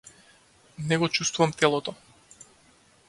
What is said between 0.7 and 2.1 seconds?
Не го чуствувам телото.